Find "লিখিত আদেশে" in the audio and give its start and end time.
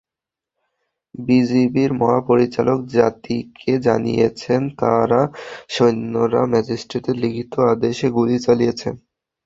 7.23-8.07